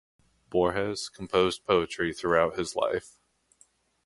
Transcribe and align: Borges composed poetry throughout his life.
Borges 0.49 1.09
composed 1.09 1.63
poetry 1.63 2.11
throughout 2.11 2.57
his 2.57 2.75
life. 2.75 3.19